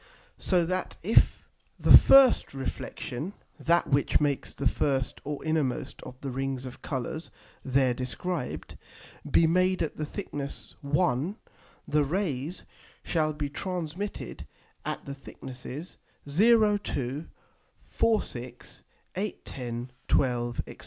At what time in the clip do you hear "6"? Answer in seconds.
18.23-18.83